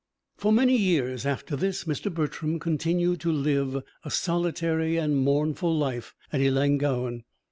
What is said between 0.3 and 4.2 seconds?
For many years after this Mr. Bertram continued to live a